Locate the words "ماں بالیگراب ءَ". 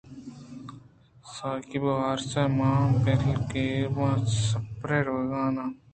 2.57-4.25